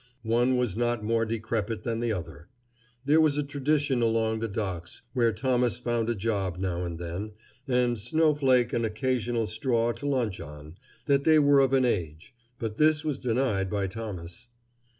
One 0.23 0.57
was 0.57 0.75
not 0.75 1.03
more 1.03 1.27
decrepit 1.27 1.83
than 1.83 1.99
the 1.99 2.11
other. 2.11 2.49
There 3.05 3.21
was 3.21 3.37
a 3.37 3.43
tradition 3.43 4.01
along 4.01 4.39
the 4.39 4.47
docks, 4.47 5.03
where 5.13 5.31
Thomas 5.31 5.79
found 5.79 6.09
a 6.09 6.15
job 6.15 6.57
now 6.57 6.83
and 6.83 6.97
then, 6.97 7.33
and 7.67 7.99
Snowflake 7.99 8.73
an 8.73 8.83
occasional 8.83 9.45
straw 9.45 9.91
to 9.91 10.07
lunch 10.07 10.39
on, 10.41 10.73
that 11.05 11.23
they 11.23 11.37
were 11.37 11.59
of 11.59 11.71
an 11.73 11.85
age, 11.85 12.33
but 12.57 12.79
this 12.79 13.05
was 13.05 13.19
denied 13.19 13.69
by 13.69 13.85
Thomas. 13.85 14.47